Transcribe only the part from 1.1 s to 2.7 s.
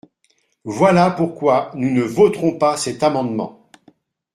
pourquoi nous ne voterons